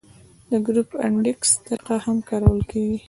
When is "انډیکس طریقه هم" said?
1.05-2.17